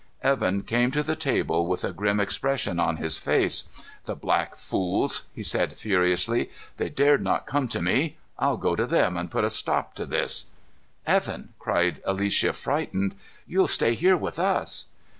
Evan 0.23 0.63
came 0.63 0.89
to 0.89 1.03
the 1.03 1.15
table 1.15 1.67
with 1.67 1.83
a 1.83 1.93
grim 1.93 2.19
expression 2.19 2.79
on 2.79 2.97
his 2.97 3.19
face. 3.19 3.65
"The 4.05 4.15
black 4.15 4.55
fools!" 4.55 5.25
he 5.35 5.43
said 5.43 5.77
furiously. 5.77 6.49
"They 6.77 6.89
dared 6.89 7.21
not 7.23 7.45
come 7.45 7.67
to 7.67 7.83
me! 7.83 8.17
I'll 8.39 8.57
go 8.57 8.75
to 8.75 8.87
them 8.87 9.15
and 9.15 9.29
put 9.29 9.43
a 9.43 9.51
stop 9.51 9.93
to 9.97 10.07
this!" 10.07 10.45
"Evan!" 11.05 11.49
exclaimed 11.55 11.99
Alicia, 12.03 12.53
frightened. 12.53 13.15
"You'll 13.45 13.67
stay 13.67 13.93
here 13.93 14.17
with 14.17 14.39
us!" 14.39 14.87